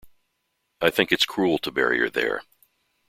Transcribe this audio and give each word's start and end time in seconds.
I 0.81 0.89
think 0.89 1.11
it’s 1.11 1.27
cruel 1.27 1.59
to 1.59 1.69
bury 1.69 1.99
her 1.99 2.09
there. 2.09 2.41